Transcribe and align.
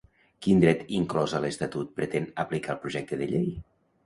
Quin 0.45 0.61
dret 0.63 0.79
inclòs 0.99 1.35
a 1.39 1.41
l'estatut 1.43 1.93
pretén 2.01 2.27
aplicar 2.45 2.75
el 2.77 2.81
projecte 2.87 3.21
de 3.23 3.31
llei? 3.35 3.49